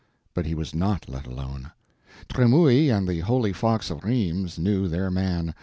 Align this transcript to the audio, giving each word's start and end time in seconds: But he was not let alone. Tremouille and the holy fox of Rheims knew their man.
But 0.33 0.47
he 0.47 0.55
was 0.55 0.73
not 0.73 1.07
let 1.07 1.27
alone. 1.27 1.69
Tremouille 2.27 2.89
and 2.91 3.07
the 3.07 3.19
holy 3.19 3.53
fox 3.53 3.91
of 3.91 4.03
Rheims 4.03 4.57
knew 4.57 4.87
their 4.87 5.11
man. 5.11 5.53